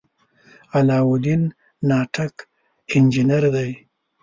[0.77, 1.43] علاالدین
[1.89, 2.35] ناټک
[2.95, 3.69] انجنیر دی.